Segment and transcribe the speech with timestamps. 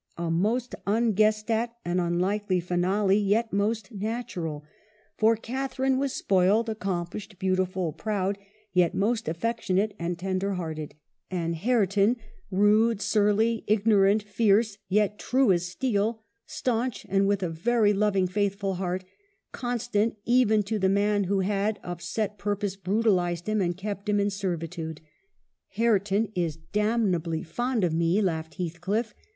[0.17, 4.63] A most unguessed at and un likely finale; yet most natural.
[5.15, 8.39] For Catharine «WUTHERING HEIGHTS: 271 was spoiled, acomplished, beautiful, proud—
[8.73, 10.95] yet most affectionate and tender hearted:
[11.29, 12.15] and Hare ton
[12.49, 18.73] rude, surly, ignorant, fierce; yet true as steel, stanch, and with a very loving faithful
[18.73, 19.03] heart,
[19.51, 24.09] constant even to the man who had, of set pur pose, brutalized him and kept
[24.09, 24.99] him in servitude.
[25.77, 29.13] "'Hareton is damnably fond of me!' laughed Heathcliff.